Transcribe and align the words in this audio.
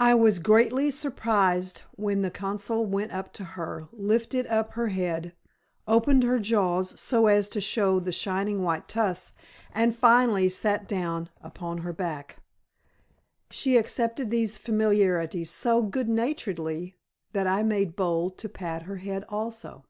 I 0.00 0.16
was 0.16 0.40
greatly 0.40 0.90
surprised 0.90 1.82
when 1.94 2.22
the 2.22 2.30
consul 2.32 2.86
went 2.86 3.12
up 3.12 3.32
to 3.34 3.44
her, 3.54 3.86
lifted 3.92 4.48
up 4.48 4.72
her 4.72 4.88
head, 4.88 5.32
opened 5.86 6.24
her 6.24 6.40
jaws 6.40 6.98
so 7.00 7.28
as 7.28 7.46
to 7.50 7.60
show 7.60 8.00
the 8.00 8.10
shining 8.10 8.64
white 8.64 8.88
tusks, 8.88 9.32
and 9.72 9.94
finally 9.94 10.48
sat 10.48 10.88
down 10.88 11.28
upon 11.40 11.78
her 11.86 11.94
hack. 11.96 12.38
She 13.48 13.76
accepted 13.76 14.30
these 14.30 14.58
familiarities 14.58 15.50
so 15.52 15.82
good 15.82 16.08
naturedly 16.08 16.96
that 17.32 17.46
I 17.46 17.62
made 17.62 17.94
bold 17.94 18.36
to 18.38 18.48
pat 18.48 18.82
her 18.90 18.96
head 18.96 19.24
also. 19.28 19.84